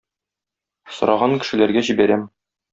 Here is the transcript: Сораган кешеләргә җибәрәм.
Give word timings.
Сораган 1.01 1.37
кешеләргә 1.45 1.87
җибәрәм. 1.93 2.29